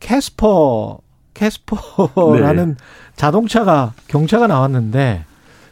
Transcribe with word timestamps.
캐스퍼, 0.00 0.98
캐스퍼라는 1.34 2.68
네. 2.70 2.74
자동차가 3.14 3.92
경차가 4.08 4.46
나왔는데 4.46 5.24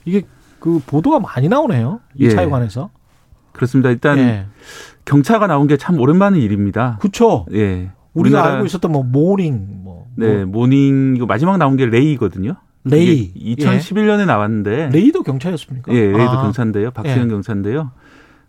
이게 0.04 0.22
그 0.60 0.80
보도가 0.86 1.20
많이 1.20 1.48
나오네요. 1.48 2.00
이 2.14 2.24
예. 2.26 2.30
차에 2.30 2.46
관해서. 2.46 2.90
그렇습니다. 3.52 3.90
일단 3.90 4.18
예. 4.18 4.46
경차가 5.04 5.46
나온 5.46 5.66
게 5.66 5.76
참 5.76 5.98
오랜만의 5.98 6.42
일입니다. 6.42 6.98
그렇죠. 7.00 7.46
예. 7.52 7.90
우리가 8.14 8.44
알고 8.44 8.66
있었던 8.66 8.90
뭐 8.90 9.02
모닝 9.02 9.82
뭐 9.82 10.06
네, 10.16 10.44
뭐. 10.44 10.60
모닝 10.62 11.14
이거 11.16 11.26
마지막 11.26 11.56
나온 11.56 11.76
게 11.76 11.86
레이거든요. 11.86 12.56
레이 12.84 13.32
2011년에 13.34 14.20
예. 14.20 14.24
나왔는데 14.24 14.90
레이도 14.92 15.22
경차였습니까? 15.22 15.92
예, 15.92 16.00
레이도 16.00 16.30
아. 16.30 16.42
경차인데요. 16.42 16.90
박스형 16.92 17.24
예. 17.26 17.28
경차인데요. 17.28 17.90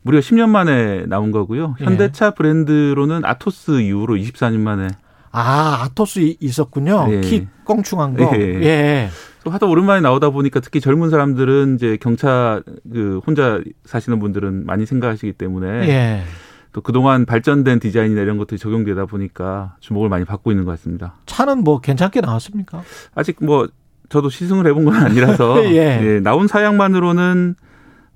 무려 0.02 0.20
10년 0.20 0.50
만에 0.50 1.06
나온 1.08 1.32
거고요. 1.32 1.76
예. 1.82 1.86
현대차 1.86 2.32
브랜드로는 2.32 3.26
아토스 3.26 3.82
이후로 3.82 4.16
24년 4.16 4.60
만에 4.60 4.88
아, 5.32 5.84
아토스 5.84 6.36
있었군요. 6.40 7.08
예. 7.10 7.22
키 7.22 7.48
껑충한 7.66 8.16
거. 8.16 8.32
예. 8.36 8.40
예. 8.42 9.10
하도 9.46 9.70
오랜만에 9.70 10.02
나오다 10.02 10.30
보니까 10.32 10.60
특히 10.60 10.82
젊은 10.82 11.10
사람들은 11.10 11.76
이제 11.76 11.98
경차 12.00 12.62
그 12.92 13.20
혼자 13.26 13.62
사시는 13.86 14.20
분들은 14.20 14.66
많이 14.66 14.86
생각하시기 14.86 15.34
때문에 15.34 15.88
예. 15.88 16.24
또 16.72 16.82
그동안 16.82 17.26
발전된 17.26 17.80
디자인이나 17.80 18.22
이런 18.22 18.38
것들이 18.38 18.60
적용되다 18.60 19.06
보니까 19.06 19.76
주목을 19.80 20.10
많이 20.10 20.26
받고 20.26 20.52
있는 20.52 20.66
것 20.66 20.72
같습니다. 20.72 21.16
차는 21.26 21.64
뭐 21.64 21.82
괜찮게 21.82 22.22
나왔습니까? 22.22 22.84
아직 23.16 23.38
뭐 23.44 23.68
저도 24.10 24.30
시승을 24.30 24.68
해본 24.68 24.86
건 24.86 24.96
아니라서 24.96 25.64
예. 25.74 26.00
예, 26.04 26.20
나온 26.20 26.48
사양만으로는 26.48 27.56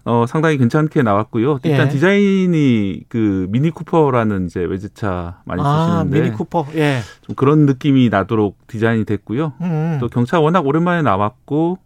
어, 0.05 0.25
상당히 0.27 0.57
괜찮게 0.57 1.01
나왔고요. 1.01 1.59
일단 1.63 1.87
예. 1.87 1.89
디자인이 1.89 3.03
그 3.07 3.47
미니 3.49 3.69
쿠퍼라는 3.69 4.47
이제 4.47 4.59
외제차 4.59 5.41
많이 5.45 5.61
아, 5.63 6.03
쓰시는데 6.03 6.21
미니 6.21 6.35
쿠퍼, 6.35 6.67
예. 6.75 6.99
좀 7.21 7.35
그런 7.35 7.65
느낌이 7.65 8.09
나도록 8.09 8.57
디자인이 8.67 9.05
됐고요. 9.05 9.53
음. 9.61 9.97
또 10.01 10.09
경차 10.09 10.39
워낙 10.41 10.65
오랜만에 10.65 11.01
나왔고 11.03 11.77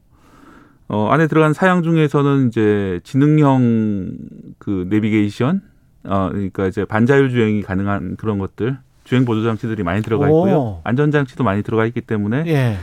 어, 0.89 1.09
안에 1.11 1.27
들어간 1.27 1.53
사양 1.53 1.83
중에서는 1.83 2.47
이제 2.47 2.99
지능형 3.03 4.17
그 4.57 4.87
내비게이션, 4.89 5.61
어, 6.05 6.29
그러니까 6.31 6.67
이제 6.67 6.85
반자율 6.85 7.29
주행이 7.29 7.61
가능한 7.61 8.15
그런 8.15 8.39
것들, 8.39 8.77
주행 9.03 9.25
보조 9.25 9.43
장치들이 9.43 9.83
많이 9.83 10.01
들어가 10.01 10.27
있고요. 10.27 10.81
안전 10.83 11.11
장치도 11.11 11.43
많이 11.43 11.61
들어가 11.61 11.85
있기 11.85 12.01
때문에. 12.01 12.45
예. 12.47 12.77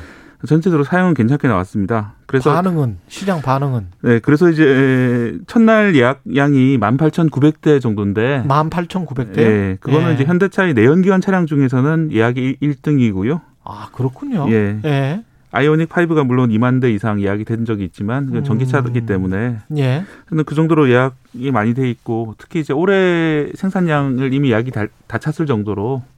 전체적으로 0.46 0.84
사용은 0.84 1.14
괜찮게 1.14 1.48
나왔습니다. 1.48 2.14
그래서 2.26 2.52
반응은 2.52 2.98
시장 3.08 3.40
반응은 3.42 3.86
네, 4.02 4.18
그래서 4.18 4.50
이제 4.50 5.38
첫날 5.46 5.94
예약량이 5.94 6.78
18,900대 6.78 7.80
정도인데 7.80 8.44
18,900대? 8.46 9.34
네, 9.34 9.76
그거는 9.80 10.10
예. 10.10 10.14
이제 10.14 10.24
현대차의 10.24 10.74
내연기관 10.74 11.20
차량 11.20 11.46
중에서는 11.46 12.10
예약이 12.12 12.58
1등이고요. 12.60 13.40
아, 13.64 13.88
그렇군요. 13.92 14.46
예. 14.50 14.78
예. 14.84 15.24
아이오닉 15.54 15.88
5가 15.88 16.26
물론 16.26 16.50
2만 16.50 16.80
대 16.80 16.92
이상 16.92 17.22
예약이 17.22 17.44
된 17.44 17.64
적이 17.64 17.84
있지만 17.84 18.42
전기차이기 18.42 18.98
음. 18.98 19.06
때문에 19.06 19.58
예. 19.76 20.04
근데 20.26 20.42
그 20.42 20.56
정도로 20.56 20.90
예약이 20.90 21.52
많이 21.52 21.74
돼 21.74 21.88
있고 21.88 22.34
특히 22.38 22.58
이제 22.58 22.72
올해 22.72 23.46
생산량을 23.54 24.32
이미 24.34 24.50
예약이 24.50 24.72
다, 24.72 24.86
다 25.06 25.18
찼을 25.18 25.46
정도로 25.46 26.02
어, 26.02 26.13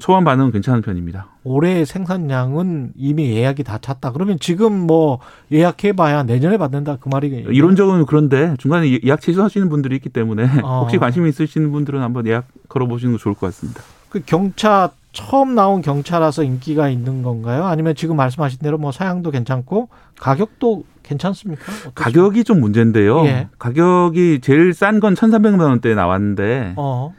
초반 0.00 0.24
반응은 0.24 0.52
괜찮은 0.52 0.82
편입니다. 0.82 1.28
올해 1.44 1.84
생산량은 1.84 2.92
이미 2.96 3.30
예약이 3.30 3.64
다 3.64 3.78
찼다. 3.78 4.12
그러면 4.12 4.38
지금 4.38 4.72
뭐 4.72 5.18
예약해봐야 5.50 6.24
내년에 6.24 6.58
받는다 6.58 6.98
그 7.00 7.08
말이 7.08 7.28
이론적으로는 7.28 8.06
그런데 8.06 8.54
중간에 8.58 8.98
예약 9.04 9.20
취소하시는 9.20 9.68
분들이 9.68 9.96
있기 9.96 10.10
때문에 10.10 10.60
어. 10.62 10.80
혹시 10.84 10.98
관심이 10.98 11.28
있으신 11.30 11.72
분들은 11.72 12.00
한번 12.00 12.26
예약 12.26 12.46
걸어보시는 12.68 13.12
거 13.14 13.18
좋을 13.18 13.34
것 13.34 13.46
같습니다. 13.46 13.82
그 14.10 14.22
경차 14.24 14.90
처음 15.12 15.54
나온 15.54 15.82
경차라서 15.82 16.44
인기가 16.44 16.88
있는 16.88 17.22
건가요? 17.22 17.64
아니면 17.64 17.94
지금 17.94 18.16
말씀하신 18.16 18.60
대로 18.60 18.78
뭐 18.78 18.92
사양도 18.92 19.30
괜찮고 19.30 19.88
가격도 20.20 20.84
괜찮습니까? 21.02 21.62
어떠십니까? 21.62 22.04
가격이 22.04 22.44
좀 22.44 22.60
문제인데요. 22.60 23.24
예. 23.24 23.48
가격이 23.58 24.40
제일 24.42 24.74
싼건 24.74 25.14
1,300만 25.14 25.60
원대에 25.60 25.94
나왔는데 25.94 26.74
어. 26.76 27.14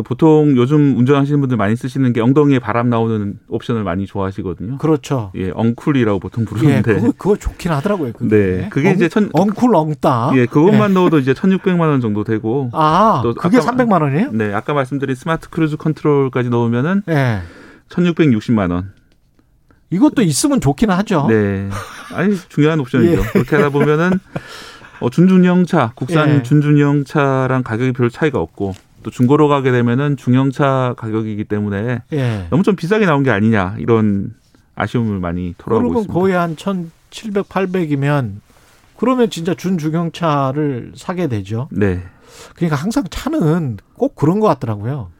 보통 0.00 0.56
요즘 0.56 0.96
운전하시는 0.96 1.38
분들 1.40 1.58
많이 1.58 1.76
쓰시는 1.76 2.14
게 2.14 2.22
엉덩이에 2.22 2.58
바람 2.60 2.88
나오는 2.88 3.38
옵션을 3.48 3.84
많이 3.84 4.06
좋아하시거든요. 4.06 4.78
그렇죠. 4.78 5.30
예, 5.36 5.50
엉쿨이라고 5.50 6.18
보통 6.18 6.46
부르는데. 6.46 6.92
예, 6.92 6.94
그거, 6.94 7.12
그거 7.18 7.36
좋긴 7.36 7.72
하더라고요. 7.72 8.12
그게. 8.12 8.34
네. 8.34 8.68
그게 8.70 8.88
엉, 8.88 8.94
이제 8.94 9.10
천 9.10 9.28
엉쿨 9.34 9.76
엉따. 9.76 10.32
예, 10.36 10.46
그것만 10.46 10.90
예. 10.90 10.94
넣어도 10.94 11.18
이제 11.18 11.34
1,600만 11.34 11.80
원 11.80 12.00
정도 12.00 12.24
되고. 12.24 12.70
아, 12.72 13.20
또 13.22 13.34
그게 13.34 13.58
300만 13.58 14.00
원이에요? 14.00 14.30
네, 14.32 14.54
아까 14.54 14.72
말씀드린 14.72 15.14
smart 15.14 15.50
cruise 15.50 15.76
control까지 15.76 16.48
넣으면은 16.48 17.02
예. 17.10 17.42
1,660만 17.90 18.72
원. 18.72 18.92
이것도 19.90 20.22
있으면 20.22 20.62
좋긴 20.62 20.90
하죠. 20.90 21.26
네. 21.28 21.68
아니 22.14 22.34
중요한 22.48 22.80
옵션이죠. 22.80 23.20
예. 23.20 23.26
그렇게 23.32 23.56
하다 23.56 23.68
보면은 23.68 24.12
어, 25.00 25.10
준준형차, 25.10 25.92
국산 25.94 26.30
예. 26.30 26.42
준준형차랑 26.42 27.62
가격이 27.62 27.92
별 27.92 28.08
차이가 28.08 28.40
없고 28.40 28.74
또 29.02 29.10
중고로 29.10 29.48
가게 29.48 29.70
되면은 29.70 30.16
중형차 30.16 30.94
가격이기 30.96 31.44
때문에 31.44 32.02
예. 32.12 32.46
너무 32.50 32.62
좀 32.62 32.76
비싸게 32.76 33.06
나온 33.06 33.22
게 33.22 33.30
아니냐 33.30 33.76
이런 33.78 34.34
아쉬움을 34.74 35.18
많이 35.18 35.54
토로하고 35.58 35.88
그러면 35.88 36.02
있습니다. 36.02 36.20
거의 36.20 36.34
한 36.34 36.56
1,700, 36.56 37.48
800이면 37.48 38.40
그러면 38.96 39.30
진짜 39.30 39.54
준중형차를 39.54 40.92
사게 40.94 41.26
되죠. 41.26 41.68
네. 41.70 42.02
그러니까 42.54 42.76
항상 42.76 43.04
차는 43.10 43.78
꼭 43.94 44.14
그런 44.14 44.40
것 44.40 44.46
같더라고요. 44.48 45.10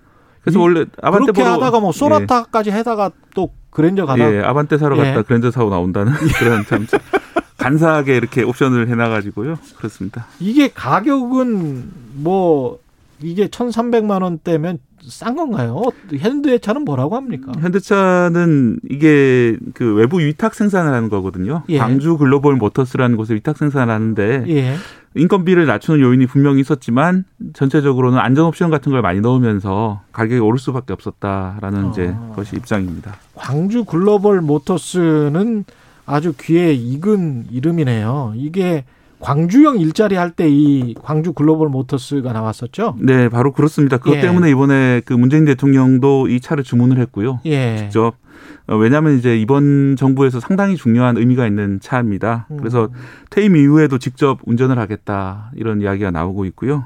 그래서 0.42 0.60
원래 0.60 0.86
아반떼 1.00 1.32
그렇게 1.32 1.42
하다가 1.42 1.80
뭐 1.80 1.92
소나타까지 1.92 2.70
예. 2.70 2.74
해다가 2.74 3.10
또 3.34 3.50
그랜저 3.70 4.06
가다 4.06 4.34
예, 4.34 4.40
아반떼 4.40 4.78
사러 4.78 4.96
갔다 4.96 5.18
예. 5.18 5.22
그랜저 5.22 5.50
사고 5.50 5.70
나온다는 5.70 6.12
그런 6.38 6.64
참 6.66 6.86
간사하게 7.58 8.16
이렇게 8.16 8.42
옵션을 8.42 8.88
해놔가지고요. 8.88 9.58
그렇습니다. 9.76 10.26
이게 10.40 10.68
가격은 10.68 11.90
뭐 12.14 12.78
이게 13.22 13.48
1,300만 13.48 14.22
원대면 14.22 14.78
싼 15.02 15.34
건가요? 15.34 15.82
현대 16.16 16.58
차는 16.58 16.84
뭐라고 16.84 17.16
합니까? 17.16 17.52
현대차는 17.60 18.78
이게 18.88 19.56
그 19.74 19.94
외부 19.94 20.20
위탁 20.20 20.54
생산을 20.54 20.92
하는 20.92 21.08
거거든요. 21.08 21.64
예. 21.68 21.78
광주 21.78 22.16
글로벌 22.16 22.54
모터스라는 22.56 23.16
곳에 23.16 23.34
위탁 23.34 23.58
생산을 23.58 23.92
하는데 23.92 24.44
예. 24.48 24.76
인건비를 25.14 25.66
낮추는 25.66 26.00
요인이 26.00 26.26
분명히 26.26 26.60
있었지만 26.60 27.24
전체적으로는 27.52 28.18
안전 28.18 28.46
옵션 28.46 28.70
같은 28.70 28.92
걸 28.92 29.02
많이 29.02 29.20
넣으면서 29.20 30.02
가격이 30.12 30.40
오를 30.40 30.58
수밖에 30.58 30.92
없었다라는 30.92 31.86
어. 31.86 31.90
이제 31.90 32.14
것이 32.34 32.56
입장입니다. 32.56 33.16
광주 33.34 33.84
글로벌 33.84 34.40
모터스는 34.40 35.64
아주 36.06 36.32
귀에 36.40 36.72
익은 36.72 37.46
이름이네요. 37.50 38.34
이게 38.36 38.84
광주형 39.22 39.78
일자리 39.78 40.16
할 40.16 40.32
때 40.32 40.48
이 40.48 40.94
광주 41.02 41.32
글로벌 41.32 41.68
모터스가 41.68 42.32
나왔었죠? 42.32 42.96
네, 42.98 43.28
바로 43.28 43.52
그렇습니다. 43.52 43.98
그것 43.98 44.16
예. 44.16 44.20
때문에 44.20 44.50
이번에 44.50 45.00
그 45.04 45.12
문재인 45.12 45.44
대통령도 45.44 46.28
이 46.28 46.40
차를 46.40 46.64
주문을 46.64 46.98
했고요. 46.98 47.40
예. 47.46 47.76
직접 47.76 48.14
어, 48.66 48.76
왜냐하면 48.76 49.18
이제 49.18 49.38
이번 49.38 49.96
정부에서 49.96 50.40
상당히 50.40 50.76
중요한 50.76 51.16
의미가 51.16 51.46
있는 51.46 51.78
차입니다. 51.80 52.46
음. 52.50 52.56
그래서 52.58 52.88
퇴임 53.30 53.56
이후에도 53.56 53.98
직접 53.98 54.38
운전을 54.44 54.78
하겠다 54.78 55.52
이런 55.56 55.80
이야기가 55.80 56.10
나오고 56.10 56.44
있고요. 56.46 56.84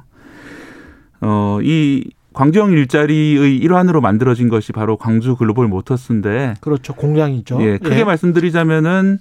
어, 1.21 1.59
이 1.63 2.11
광주형 2.35 2.73
일자리의 2.73 3.57
일환으로 3.57 4.03
만들어진 4.03 4.49
것이 4.51 4.73
바로 4.73 4.99
광주 4.99 5.37
글로벌 5.37 5.69
모터스인데 5.69 6.55
그렇죠 6.61 6.95
공장이죠. 6.95 7.63
예, 7.63 7.79
크게 7.79 8.01
예. 8.01 8.05
말씀드리자면은 8.05 9.19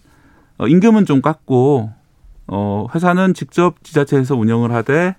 어, 0.57 0.67
임금은 0.67 1.05
좀 1.05 1.21
깎고 1.21 1.91
어, 2.47 2.87
회사는 2.93 3.33
직접 3.33 3.83
지자체에서 3.83 4.35
운영을 4.35 4.71
하되 4.71 5.15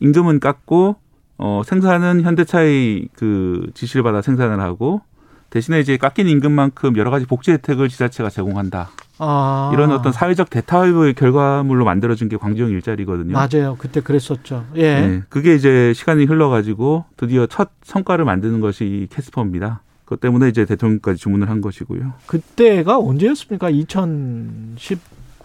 임금은 0.00 0.40
깎고 0.40 0.96
어, 1.38 1.62
생산은 1.64 2.22
현대차의 2.22 3.08
그 3.14 3.70
지시를 3.74 4.02
받아 4.02 4.22
생산을 4.22 4.60
하고 4.60 5.02
대신에 5.50 5.80
이제 5.80 5.96
깎인 5.96 6.28
임금만큼 6.28 6.96
여러 6.96 7.10
가지 7.10 7.24
복지 7.24 7.52
혜택을 7.52 7.88
지자체가 7.88 8.30
제공한다. 8.30 8.90
아. 9.18 9.70
이런 9.72 9.92
어떤 9.92 10.12
사회적 10.12 10.50
대타협의 10.50 11.14
결과물로 11.14 11.84
만들어진 11.84 12.28
게 12.28 12.36
광주형 12.36 12.70
일자리거든요. 12.70 13.32
맞아요. 13.32 13.76
그때 13.78 14.00
그랬었죠. 14.00 14.66
예. 14.74 15.00
네, 15.00 15.22
그게 15.28 15.54
이제 15.54 15.92
시간이 15.94 16.24
흘러가지고 16.24 17.04
드디어 17.16 17.46
첫 17.46 17.70
성과를 17.82 18.24
만드는 18.24 18.60
것이 18.60 18.84
이 18.84 19.06
캐스퍼입니다. 19.08 19.82
그것 20.04 20.20
때문에 20.20 20.48
이제 20.48 20.64
대통령까지 20.64 21.18
주문을 21.18 21.48
한 21.48 21.60
것이고요. 21.60 22.12
그때가 22.26 22.98
언제였습니까? 22.98 23.70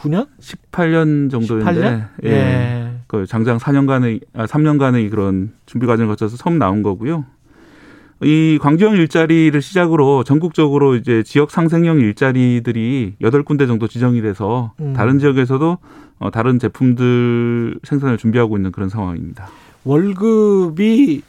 2019년? 0.02 0.28
18년 0.40 1.32
정도인데 1.32 1.72
18년? 1.72 2.08
예. 2.26 2.30
예. 2.30 2.92
그 3.08 3.26
장장 3.26 3.58
4년간의 3.58 4.22
아 4.34 4.46
3년간의 4.46 5.10
그런 5.10 5.52
준비 5.66 5.86
과정을 5.86 6.10
거쳐서 6.10 6.38
처음 6.38 6.58
나온 6.58 6.82
거고요. 6.82 7.26
이 8.24 8.60
광주형 8.62 8.96
일자리를 8.96 9.60
시작으로 9.62 10.24
전국적으로 10.24 10.96
이제 10.96 11.24
지역 11.24 11.50
상생형 11.50 12.00
일자리들이 12.00 13.16
여덟 13.22 13.44
군데 13.44 13.66
정도 13.66 13.88
지정이 13.88 14.22
돼서 14.22 14.74
음. 14.80 14.94
다른 14.94 15.18
지역에서도 15.18 15.78
어 16.20 16.30
다른 16.30 16.60
제품들 16.60 17.80
생산을 17.84 18.18
준비하고 18.18 18.58
있는 18.58 18.72
그런 18.72 18.90
상황입니다. 18.90 19.48
월급이 19.84 21.24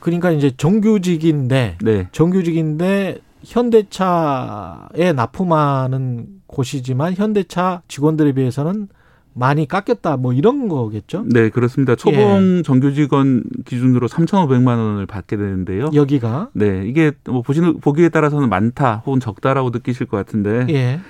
그러니까 0.00 0.30
이제 0.30 0.50
정규직인데 0.56 1.76
네. 1.82 2.08
정규직인데 2.12 3.18
현대차에 3.44 5.12
납품하는 5.14 6.39
곳이지만 6.50 7.14
현대차 7.14 7.82
직원들에 7.88 8.32
비해서는 8.32 8.88
많이 9.32 9.66
깎였다 9.68 10.16
뭐 10.16 10.32
이런 10.32 10.68
거겠죠? 10.68 11.24
네, 11.28 11.48
그렇습니다. 11.50 11.94
초봉 11.94 12.62
정규직원 12.64 13.44
기준으로 13.64 14.08
3,500만 14.08 14.66
원을 14.66 15.06
받게 15.06 15.36
되는데요. 15.36 15.90
여기가 15.94 16.48
네, 16.52 16.84
이게 16.86 17.12
뭐 17.26 17.42
보시는 17.42 17.78
보기에 17.80 18.08
따라서는 18.08 18.48
많다 18.48 19.02
혹은 19.06 19.20
적다라고 19.20 19.70
느끼실 19.70 20.06
것 20.06 20.16
같은데 20.16 20.66
예. 20.70 21.00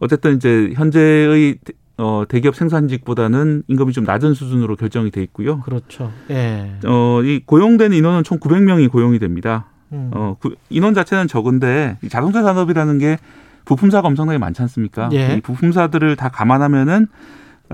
어쨌든 0.00 0.36
이제 0.36 0.72
현재의 0.74 1.58
대- 1.62 1.74
어, 1.98 2.24
대기업 2.28 2.54
생산직보다는 2.56 3.62
임금이 3.68 3.92
좀 3.92 4.04
낮은 4.04 4.34
수준으로 4.34 4.76
결정이 4.76 5.10
돼 5.10 5.22
있고요. 5.22 5.60
그렇죠. 5.60 6.10
예. 6.30 6.72
어, 6.86 7.20
이 7.22 7.40
고용된 7.44 7.92
인원은 7.92 8.24
총 8.24 8.38
900명이 8.38 8.90
고용이 8.90 9.18
됩니다. 9.18 9.66
음. 9.92 10.10
어, 10.14 10.36
구- 10.40 10.56
인원 10.70 10.94
자체는 10.94 11.28
적은데 11.28 11.98
이 12.02 12.08
자동차 12.08 12.42
산업이라는 12.42 12.98
게 12.98 13.18
부품사가 13.66 14.08
엄청나게 14.08 14.38
많지 14.38 14.62
않습니까? 14.62 15.10
예. 15.12 15.34
이 15.36 15.40
부품사들을 15.42 16.16
다 16.16 16.30
감안하면은 16.30 17.08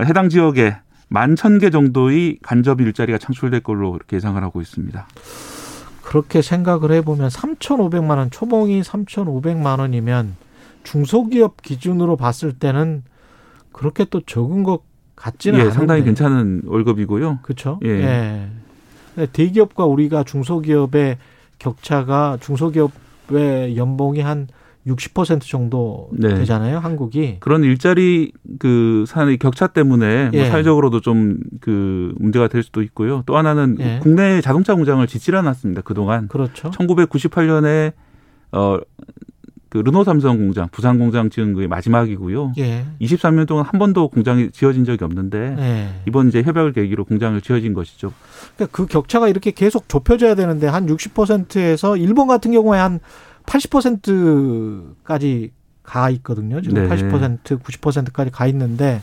해당 0.01 0.27
지역에 0.27 0.75
만 1.07 1.35
천 1.35 1.59
개 1.59 1.69
정도의 1.69 2.39
간접 2.41 2.81
일자리가 2.81 3.19
창출될 3.19 3.61
걸로 3.61 3.95
이렇게 3.95 4.15
예상을 4.17 4.41
하고 4.43 4.59
있습니다. 4.61 5.07
그렇게 6.01 6.41
생각을 6.41 6.91
해보면 6.91 7.29
3,500만 7.29 8.17
원, 8.17 8.29
초봉이 8.31 8.81
3,500만 8.81 9.79
원이면 9.79 10.35
중소기업 10.83 11.61
기준으로 11.61 12.17
봤을 12.17 12.51
때는 12.53 13.03
그렇게 13.71 14.05
또 14.05 14.21
적은 14.21 14.63
것 14.63 14.81
같지는 15.15 15.59
예, 15.59 15.61
않은데. 15.63 15.75
상당히 15.77 16.03
괜찮은 16.03 16.63
월급이고요. 16.65 17.39
그렇죠. 17.43 17.79
예. 17.85 17.89
예. 17.89 18.47
근데 19.15 19.31
대기업과 19.31 19.85
우리가 19.85 20.23
중소기업의 20.23 21.17
격차가 21.59 22.37
중소기업의 22.41 23.77
연봉이 23.77 24.21
한 24.21 24.47
60% 24.87 25.41
정도 25.41 26.09
네. 26.11 26.35
되잖아요, 26.35 26.79
한국이. 26.79 27.37
그런 27.39 27.63
일자리 27.63 28.31
그 28.59 29.05
산의 29.07 29.37
격차 29.37 29.67
때문에 29.67 30.29
뭐 30.29 30.39
예. 30.39 30.45
사회적으로도 30.45 31.01
좀 31.01 31.37
그 31.61 32.13
문제가 32.17 32.47
될 32.49 32.61
수도 32.63 32.81
있고요. 32.81 33.23
또 33.25 33.37
하나는 33.37 33.77
예. 33.79 33.99
국내 34.01 34.41
자동차 34.41 34.75
공장을 34.75 35.05
짓질 35.07 35.35
않았습니다. 35.35 35.81
그동안 35.81 36.27
그렇죠. 36.27 36.71
1998년에 36.71 37.93
어 38.51 38.79
그 39.73 39.79
르노 39.79 40.03
삼성 40.03 40.37
공장, 40.37 40.69
부산 40.71 40.99
공장 40.99 41.31
지은 41.31 41.55
게 41.55 41.65
마지막이고요. 41.65 42.53
예. 42.59 42.85
23년 43.01 43.47
동안 43.47 43.65
한 43.65 43.79
번도 43.79 44.09
공장이 44.09 44.51
지어진 44.51 44.85
적이 44.85 45.03
없는데 45.03 45.55
예. 45.57 45.89
이번 46.07 46.27
이제 46.27 46.43
협약을 46.43 46.73
계기로 46.73 47.05
공장을 47.05 47.41
지어진 47.41 47.73
것이죠. 47.73 48.13
그러니까 48.55 48.77
그 48.77 48.85
격차가 48.85 49.29
이렇게 49.29 49.49
계속 49.49 49.89
좁혀져야 49.89 50.35
되는데 50.35 50.67
한 50.67 50.85
60%에서 50.85 51.97
일본 51.97 52.27
같은 52.27 52.51
경우에 52.51 52.77
한 52.77 52.99
80%까지 53.45 55.51
가 55.83 56.09
있거든요. 56.11 56.61
지금 56.61 56.87
네. 56.87 56.89
80%, 56.89 57.61
90%까지 57.61 58.31
가 58.31 58.47
있는데 58.47 59.01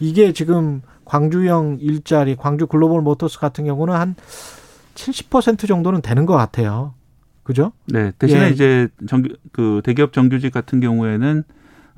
이게 0.00 0.32
지금 0.32 0.82
광주형 1.04 1.78
일자리, 1.80 2.36
광주 2.36 2.66
글로벌 2.66 3.02
모터스 3.02 3.38
같은 3.38 3.64
경우는 3.64 3.94
한 3.94 4.14
70% 4.94 5.68
정도는 5.68 6.02
되는 6.02 6.26
것 6.26 6.34
같아요. 6.34 6.94
그죠? 7.42 7.72
네, 7.86 8.12
대신에 8.18 8.46
예. 8.46 8.50
이제 8.50 8.88
정규 9.08 9.36
그 9.52 9.80
대기업 9.84 10.12
정규직 10.12 10.52
같은 10.52 10.80
경우에는 10.80 11.44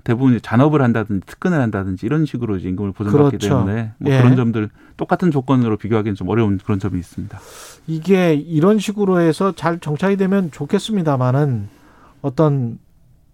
대부분 0.08 0.40
잔업을 0.40 0.80
한다든지 0.80 1.26
특근을 1.26 1.60
한다든지 1.60 2.06
이런 2.06 2.24
식으로 2.24 2.56
이제 2.56 2.70
임금을 2.70 2.92
보전받기 2.92 3.36
그렇죠. 3.36 3.58
때문에 3.58 3.92
뭐 3.98 4.10
예. 4.10 4.22
그런 4.22 4.36
점들 4.36 4.70
똑같은 4.96 5.30
조건으로 5.30 5.76
비교하기는 5.76 6.14
좀 6.14 6.30
어려운 6.30 6.56
그런 6.56 6.78
점이 6.78 6.98
있습니다. 6.98 7.38
이게 7.86 8.32
이런 8.32 8.78
식으로 8.78 9.20
해서 9.20 9.52
잘 9.54 9.78
정착이 9.78 10.16
되면 10.16 10.50
좋겠습니다만은 10.50 11.68
어떤 12.22 12.78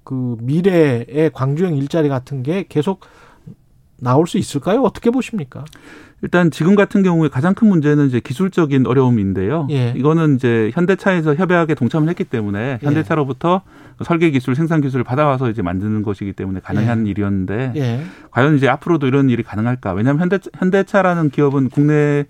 그 0.02 0.36
미래의 0.40 1.30
광주형 1.32 1.76
일자리 1.76 2.08
같은 2.08 2.42
게 2.42 2.66
계속 2.68 3.02
나올 4.00 4.26
수 4.26 4.38
있을까요? 4.38 4.82
어떻게 4.82 5.10
보십니까? 5.10 5.64
일단 6.22 6.50
지금 6.50 6.74
같은 6.74 7.02
경우에 7.02 7.28
가장 7.28 7.54
큰 7.54 7.68
문제는 7.68 8.06
이제 8.06 8.18
기술적인 8.18 8.86
어려움인데요. 8.86 9.66
예. 9.70 9.92
이거는 9.94 10.36
이제 10.36 10.70
현대차에서 10.72 11.34
협약에 11.34 11.74
동참을 11.74 12.08
했기 12.08 12.24
때문에 12.24 12.78
예. 12.82 12.86
현대차로부터 12.86 13.60
설계 14.04 14.30
기술, 14.30 14.54
생산 14.54 14.80
기술을 14.80 15.04
받아와서 15.04 15.50
이제 15.50 15.60
만드는 15.60 16.02
것이기 16.02 16.32
때문에 16.32 16.60
가능한 16.60 17.06
일이었는데 17.06 17.72
예. 17.76 18.00
과연 18.30 18.56
이제 18.56 18.68
앞으로도 18.68 19.06
이런 19.06 19.28
일이 19.28 19.42
가능할까? 19.42 19.92
왜냐하면 19.92 20.22
현대 20.22 20.38
현대차라는 20.54 21.28
기업은 21.28 21.68
국내 21.68 22.24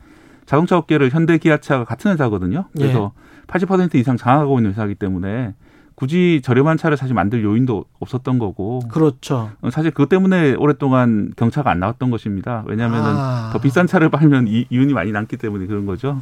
자동차 0.45 0.77
업계를 0.77 1.11
현대 1.11 1.39
기아차가 1.39 1.85
같은 1.85 2.11
회사거든요. 2.11 2.65
그래서 2.77 3.13
80% 3.47 3.95
이상 3.95 4.17
장악하고 4.17 4.59
있는 4.59 4.73
회사이기 4.73 4.97
때문에 4.97 5.55
굳이 5.95 6.41
저렴한 6.43 6.77
차를 6.77 6.97
사실 6.97 7.15
만들 7.15 7.45
요인도 7.45 7.85
없었던 8.01 8.39
거고 8.39 8.81
그렇죠. 8.89 9.51
어, 9.61 9.71
사실 9.71 9.91
그것 9.91 10.09
때문에 10.09 10.55
오랫동안 10.55 11.33
경차가 11.37 11.71
안 11.71 11.79
나왔던 11.81 12.11
것입니다. 12.11 12.65
왜냐하면은 12.67 13.11
아. 13.11 13.51
더 13.53 13.61
비싼 13.61 13.87
차를 13.87 14.09
팔면 14.11 14.49
이, 14.49 14.67
이윤이 14.71 14.93
많이 14.93 15.13
남기 15.13 15.37
때문에 15.37 15.67
그런 15.67 15.87
거죠. 15.87 16.21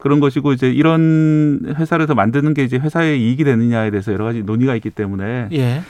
그런 0.00 0.20
것이고 0.20 0.52
이제 0.52 0.70
이런 0.70 1.74
회사를 1.76 2.06
더 2.06 2.14
만드는 2.14 2.54
게 2.54 2.64
이제 2.64 2.76
회사의 2.76 3.20
이익이 3.20 3.44
되느냐에 3.44 3.90
대해서 3.90 4.12
여러 4.12 4.24
가지 4.24 4.42
논의가 4.42 4.74
있기 4.76 4.90
때문에 4.90 5.48
예. 5.52 5.82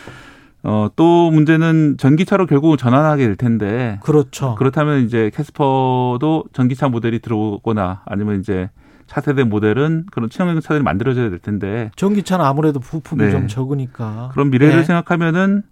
어, 0.63 0.89
또 0.97 1.31
문제는 1.31 1.97
전기차로 1.99 2.47
결국 2.47 2.77
전환하게 2.77 3.27
될 3.27 3.37
텐데 3.37 4.01
그렇죠. 4.03 4.55
그렇다면 4.57 5.05
이제 5.05 5.31
캐스퍼도 5.35 6.45
전기차 6.53 6.89
모델이 6.89 7.21
들어오거나 7.21 8.03
아니면 8.07 8.41
이제 8.41 8.71
차세대 9.09 9.45
모델은 9.45 10.07
그런 10.13 10.31
친환경 10.31 10.61
차들이 10.61 10.85
만들어져야 10.85 11.31
될 11.31 11.39
텐데 11.39 11.91
전기차는 11.97 12.45
아무래도 12.45 12.79
부품이 12.79 13.25
네. 13.25 13.31
좀 13.31 13.49
적으니까. 13.49 14.31
그런 14.33 14.51
미래를 14.51 14.79
예. 14.79 14.85
생각하면은 14.85 15.63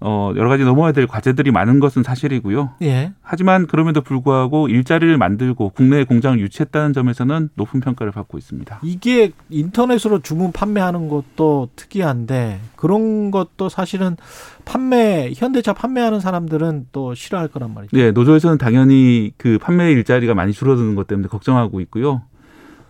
어, 0.00 0.32
여러 0.36 0.50
가지 0.50 0.64
넘어야 0.64 0.92
될 0.92 1.06
과제들이 1.06 1.50
많은 1.50 1.80
것은 1.80 2.02
사실이고요. 2.02 2.72
예. 2.82 3.12
하지만 3.22 3.66
그럼에도 3.66 4.02
불구하고 4.02 4.68
일자리를 4.68 5.16
만들고 5.16 5.70
국내에 5.70 6.04
공장을 6.04 6.38
유치했다는 6.40 6.92
점에서는 6.92 7.48
높은 7.54 7.80
평가를 7.80 8.12
받고 8.12 8.36
있습니다. 8.36 8.80
이게 8.82 9.32
인터넷으로 9.48 10.18
주문 10.20 10.52
판매하는 10.52 11.08
것도 11.08 11.70
특이한데 11.74 12.60
그런 12.76 13.30
것도 13.30 13.70
사실은 13.70 14.18
판매 14.66 15.32
현대차 15.34 15.72
판매하는 15.72 16.20
사람들은 16.20 16.88
또 16.92 17.14
싫어할 17.14 17.48
거란 17.48 17.72
말이죠. 17.72 17.96
네, 17.96 18.10
노조에서는 18.10 18.58
당연히 18.58 19.32
그 19.38 19.58
판매 19.58 19.90
일자리가 19.92 20.34
많이 20.34 20.52
줄어드는 20.52 20.96
것 20.96 21.06
때문에 21.06 21.28
걱정하고 21.28 21.80
있고요. 21.80 22.20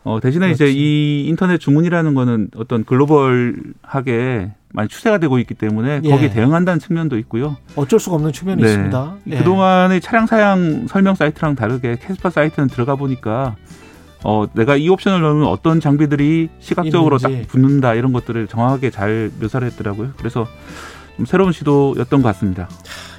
어, 0.04 0.20
대신에 0.20 0.50
이제 0.50 0.64
그렇지. 0.66 0.78
이 0.78 1.26
인터넷 1.28 1.58
주문이라는 1.58 2.14
거는 2.14 2.50
어떤 2.56 2.84
글로벌하게 2.84 4.52
많이 4.72 4.88
추세가 4.88 5.18
되고 5.18 5.38
있기 5.38 5.54
때문에 5.54 6.00
예. 6.04 6.10
거기에 6.10 6.30
대응한다는 6.30 6.78
측면도 6.78 7.16
있고요. 7.18 7.56
어쩔 7.74 7.98
수가 7.98 8.16
없는 8.16 8.32
측면이 8.32 8.62
네. 8.62 8.68
있습니다. 8.68 9.16
예. 9.30 9.38
그동안의 9.38 10.00
차량 10.00 10.26
사양 10.26 10.86
설명 10.88 11.14
사이트랑 11.14 11.54
다르게 11.54 11.96
캐스파 12.00 12.30
사이트는 12.30 12.68
들어가 12.68 12.96
보니까 12.96 13.56
어, 14.24 14.46
내가 14.54 14.76
이 14.76 14.88
옵션을 14.88 15.20
넣으면 15.20 15.46
어떤 15.46 15.80
장비들이 15.80 16.48
시각적으로 16.58 17.16
있는지. 17.16 17.42
딱 17.42 17.48
붙는다 17.52 17.94
이런 17.94 18.12
것들을 18.12 18.46
정확하게 18.46 18.90
잘 18.90 19.30
묘사를 19.40 19.66
했더라고요. 19.68 20.12
그래서 20.16 20.46
좀 21.16 21.24
새로운 21.26 21.52
시도였던 21.52 22.22
것 22.22 22.28
같습니다. 22.28 22.68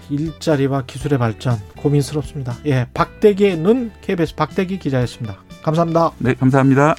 일자리와 0.09 0.83
기술의 0.85 1.17
발전 1.17 1.57
고민스럽습니다. 1.77 2.55
예, 2.65 2.87
박대기의 2.93 3.57
눈 3.57 3.91
KBS 4.01 4.35
박대기 4.35 4.77
기자였습니다. 4.79 5.44
감사합니다. 5.65 6.11
네, 6.19 6.35
감사합니다. 6.35 6.95